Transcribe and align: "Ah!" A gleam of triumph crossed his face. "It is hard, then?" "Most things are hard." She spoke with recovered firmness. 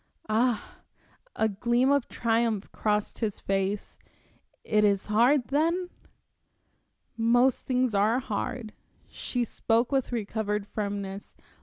"Ah!" 0.29 0.79
A 1.35 1.47
gleam 1.47 1.91
of 1.91 2.07
triumph 2.09 2.71
crossed 2.71 3.19
his 3.19 3.39
face. 3.39 3.99
"It 4.63 4.83
is 4.83 5.05
hard, 5.05 5.49
then?" 5.49 5.91
"Most 7.15 7.67
things 7.67 7.93
are 7.93 8.17
hard." 8.17 8.73
She 9.07 9.43
spoke 9.43 9.91
with 9.91 10.11
recovered 10.11 10.65
firmness. 10.65 11.35